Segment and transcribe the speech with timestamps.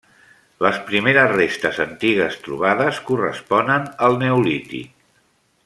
[0.65, 4.99] Les primeres restes antigues trobades corresponen al Neolític.